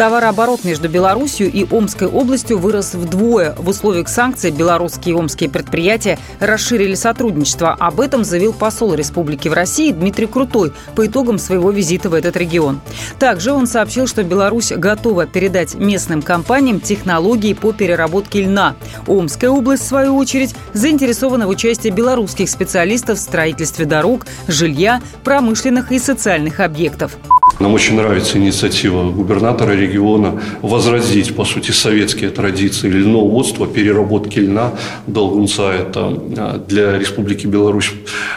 Товарооборот 0.00 0.64
между 0.64 0.88
Беларусью 0.88 1.52
и 1.52 1.66
Омской 1.70 2.08
областью 2.08 2.58
вырос 2.58 2.94
вдвое. 2.94 3.54
В 3.58 3.68
условиях 3.68 4.08
санкций 4.08 4.50
белорусские 4.50 5.14
и 5.14 5.18
омские 5.18 5.50
предприятия 5.50 6.18
расширили 6.38 6.94
сотрудничество. 6.94 7.74
Об 7.74 8.00
этом 8.00 8.24
заявил 8.24 8.54
посол 8.54 8.94
республики 8.94 9.48
в 9.48 9.52
России 9.52 9.92
Дмитрий 9.92 10.24
Крутой 10.24 10.72
по 10.96 11.06
итогам 11.06 11.38
своего 11.38 11.70
визита 11.70 12.08
в 12.08 12.14
этот 12.14 12.34
регион. 12.38 12.80
Также 13.18 13.52
он 13.52 13.66
сообщил, 13.66 14.06
что 14.06 14.24
Беларусь 14.24 14.72
готова 14.72 15.26
передать 15.26 15.74
местным 15.74 16.22
компаниям 16.22 16.80
технологии 16.80 17.52
по 17.52 17.74
переработке 17.74 18.44
льна. 18.44 18.76
Омская 19.06 19.50
область, 19.50 19.82
в 19.82 19.88
свою 19.88 20.16
очередь, 20.16 20.54
заинтересована 20.72 21.46
в 21.46 21.50
участии 21.50 21.90
белорусских 21.90 22.48
специалистов 22.48 23.18
в 23.18 23.20
строительстве 23.20 23.84
дорог, 23.84 24.24
жилья, 24.48 25.02
промышленных 25.24 25.92
и 25.92 25.98
социальных 25.98 26.60
объектов. 26.60 27.18
Нам 27.60 27.74
очень 27.74 27.94
нравится 27.94 28.38
инициатива 28.38 29.10
губернатора 29.10 29.72
региона 29.72 30.40
возродить, 30.62 31.36
по 31.36 31.44
сути, 31.44 31.72
советские 31.72 32.30
традиции 32.30 32.88
льноводства, 32.88 33.66
переработки 33.66 34.38
льна. 34.38 34.72
Долгунца– 35.06 35.70
это 35.74 36.06
а, 36.38 36.64
для 36.66 36.98
Республики 36.98 37.46
Беларусь 37.46 37.92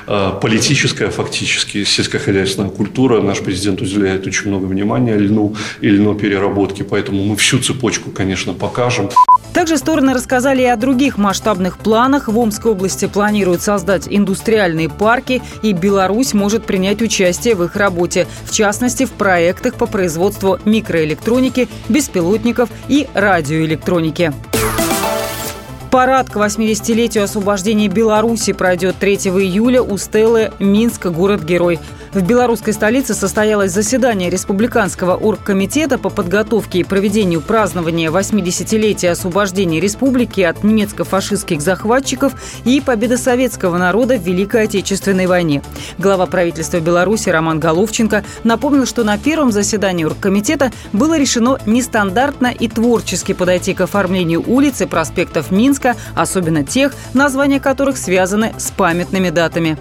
а, 0.07 0.31
политическая, 0.31 1.09
фактически, 1.09 1.85
сельскохозяйственная 1.85 2.69
культура. 2.69 3.21
Наш 3.21 3.39
президент 3.39 3.81
уделяет 3.81 4.27
очень 4.27 4.49
много 4.49 4.65
внимания 4.65 5.15
льну 5.15 5.55
и 5.79 5.87
льнопереработке, 5.87 6.83
поэтому 6.83 7.23
мы 7.23 7.37
всю 7.37 7.59
цепочку, 7.59 8.11
конечно, 8.11 8.51
покажем. 8.53 9.09
Также 9.53 9.77
стороны 9.77 10.13
рассказали 10.13 10.63
и 10.63 10.65
о 10.65 10.75
других 10.75 11.17
масштабных 11.17 11.77
планах. 11.77 12.27
В 12.27 12.37
Омской 12.39 12.71
области 12.71 13.05
планируют 13.05 13.61
создать 13.61 14.07
индустриальные 14.09 14.89
парки, 14.89 15.43
и 15.61 15.73
Беларусь 15.73 16.33
может 16.33 16.65
принять 16.65 17.03
участие 17.03 17.53
в 17.53 17.63
их 17.63 17.75
работе, 17.75 18.27
в 18.45 18.51
частности, 18.51 19.05
в 19.05 19.12
проектах 19.13 19.75
по 19.75 19.85
производству 19.85 20.59
микроэлектроники, 20.65 21.67
беспилотников 21.89 22.69
и 22.87 23.07
радиоэлектроники. 23.13 24.33
Парад 25.93 26.27
к 26.27 26.37
80-летию 26.37 27.23
освобождения 27.23 27.87
Беларуси 27.87 28.51
пройдет 28.53 28.95
3 28.99 29.15
июля 29.15 29.83
у 29.83 29.95
Стеллы 29.97 30.51
Минск, 30.57 31.05
город-герой. 31.05 31.79
В 32.13 32.21
белорусской 32.21 32.73
столице 32.73 33.15
состоялось 33.15 33.71
заседание 33.71 34.29
Республиканского 34.29 35.15
оргкомитета 35.15 35.97
по 35.97 36.11
подготовке 36.11 36.79
и 36.79 36.83
проведению 36.83 37.41
празднования 37.41 38.11
80-летия 38.11 39.09
освобождения 39.09 39.79
республики 39.79 40.41
от 40.41 40.63
немецко-фашистских 40.63 41.59
захватчиков 41.59 42.33
и 42.65 42.81
победы 42.81 43.17
советского 43.17 43.79
народа 43.79 44.17
в 44.17 44.21
Великой 44.21 44.65
Отечественной 44.65 45.25
войне. 45.25 45.63
Глава 45.97 46.27
правительства 46.27 46.79
Беларуси 46.79 47.29
Роман 47.29 47.59
Головченко 47.59 48.23
напомнил, 48.43 48.85
что 48.85 49.03
на 49.03 49.17
первом 49.17 49.51
заседании 49.51 50.05
оргкомитета 50.05 50.71
было 50.91 51.17
решено 51.17 51.57
нестандартно 51.65 52.47
и 52.47 52.67
творчески 52.67 53.33
подойти 53.33 53.73
к 53.73 53.81
оформлению 53.81 54.43
улиц 54.45 54.81
и 54.81 54.85
проспектов 54.85 55.49
Минска, 55.49 55.95
особенно 56.13 56.63
тех, 56.63 56.93
названия 57.15 57.59
которых 57.59 57.97
связаны 57.97 58.53
с 58.59 58.69
памятными 58.69 59.31
датами. 59.31 59.79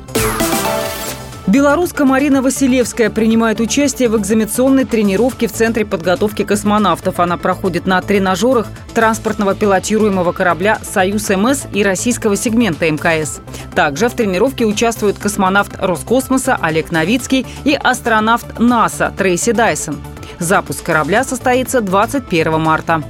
Белоруска 1.52 2.06
Марина 2.06 2.40
Василевская 2.40 3.10
принимает 3.10 3.60
участие 3.60 4.08
в 4.08 4.16
экзаменационной 4.16 4.86
тренировке 4.86 5.48
в 5.48 5.52
Центре 5.52 5.84
подготовки 5.84 6.44
космонавтов. 6.44 7.20
Она 7.20 7.36
проходит 7.36 7.84
на 7.84 8.00
тренажерах 8.00 8.68
транспортного 8.94 9.54
пилотируемого 9.54 10.32
корабля 10.32 10.78
«Союз-МС» 10.82 11.66
и 11.74 11.82
российского 11.82 12.36
сегмента 12.36 12.90
МКС. 12.90 13.42
Также 13.74 14.08
в 14.08 14.14
тренировке 14.14 14.64
участвуют 14.64 15.18
космонавт 15.18 15.76
Роскосмоса 15.78 16.58
Олег 16.58 16.90
Новицкий 16.90 17.46
и 17.64 17.74
астронавт 17.74 18.58
НАСА 18.58 19.12
Трейси 19.14 19.52
Дайсон. 19.52 20.00
Запуск 20.38 20.82
корабля 20.82 21.22
состоится 21.22 21.82
21 21.82 22.60
марта. 22.62 23.04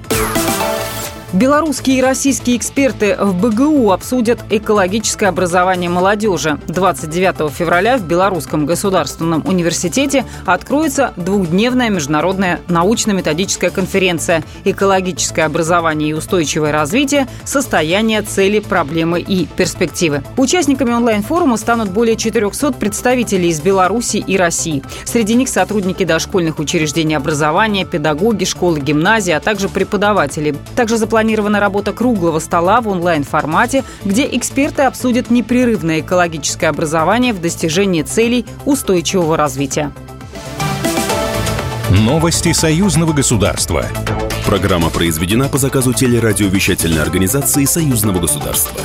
Белорусские 1.32 1.96
и 1.96 2.02
российские 2.02 2.58
эксперты 2.58 3.16
в 3.18 3.34
БГУ 3.40 3.90
обсудят 3.90 4.40
экологическое 4.50 5.30
образование 5.30 5.88
молодежи. 5.88 6.58
29 6.68 7.50
февраля 7.50 7.96
в 7.96 8.02
Белорусском 8.02 8.66
государственном 8.66 9.42
университете 9.46 10.26
откроется 10.44 11.14
двухдневная 11.16 11.88
международная 11.88 12.60
научно-методическая 12.68 13.70
конференция 13.70 14.44
«Экологическое 14.66 15.46
образование 15.46 16.10
и 16.10 16.12
устойчивое 16.12 16.70
развитие. 16.70 17.26
Состояние, 17.44 18.20
цели, 18.20 18.58
проблемы 18.58 19.18
и 19.20 19.46
перспективы». 19.46 20.22
Участниками 20.36 20.92
онлайн-форума 20.92 21.56
станут 21.56 21.88
более 21.88 22.16
400 22.16 22.72
представителей 22.72 23.48
из 23.48 23.62
Беларуси 23.62 24.18
и 24.18 24.36
России. 24.36 24.82
Среди 25.04 25.34
них 25.34 25.48
сотрудники 25.48 26.04
дошкольных 26.04 26.58
учреждений 26.58 27.14
образования, 27.14 27.86
педагоги, 27.86 28.44
школы, 28.44 28.80
гимназии, 28.80 29.32
а 29.32 29.40
также 29.40 29.70
преподаватели. 29.70 30.54
Также 30.76 30.98
запланировано 30.98 31.21
запланирована 31.22 31.60
работа 31.60 31.92
круглого 31.92 32.40
стола 32.40 32.80
в 32.80 32.88
онлайн-формате, 32.88 33.84
где 34.04 34.26
эксперты 34.26 34.82
обсудят 34.82 35.30
непрерывное 35.30 36.00
экологическое 36.00 36.68
образование 36.68 37.32
в 37.32 37.40
достижении 37.40 38.02
целей 38.02 38.44
устойчивого 38.64 39.36
развития. 39.36 39.92
Новости 41.90 42.52
союзного 42.52 43.12
государства. 43.12 43.86
Программа 44.44 44.90
произведена 44.90 45.48
по 45.48 45.58
заказу 45.58 45.92
телерадиовещательной 45.92 47.02
организации 47.02 47.66
союзного 47.66 48.18
государства. 48.18 48.80